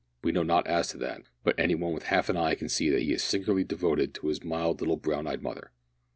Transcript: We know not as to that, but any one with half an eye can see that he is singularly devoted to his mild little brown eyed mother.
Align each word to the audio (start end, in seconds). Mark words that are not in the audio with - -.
We 0.23 0.31
know 0.31 0.41
not 0.41 0.65
as 0.65 0.87
to 0.87 0.97
that, 0.97 1.21
but 1.43 1.53
any 1.59 1.75
one 1.75 1.93
with 1.93 2.05
half 2.05 2.27
an 2.27 2.35
eye 2.35 2.55
can 2.55 2.69
see 2.69 2.89
that 2.89 3.03
he 3.03 3.13
is 3.13 3.21
singularly 3.21 3.63
devoted 3.65 4.15
to 4.15 4.29
his 4.29 4.43
mild 4.43 4.81
little 4.81 4.97
brown 4.97 5.27
eyed 5.27 5.43
mother. 5.43 5.69